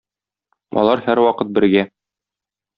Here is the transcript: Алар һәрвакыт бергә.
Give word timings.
Алар 0.83 1.05
һәрвакыт 1.09 1.53
бергә. 1.61 1.87